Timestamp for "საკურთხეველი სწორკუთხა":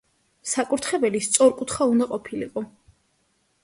0.51-1.89